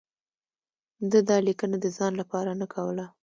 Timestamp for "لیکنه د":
1.47-1.85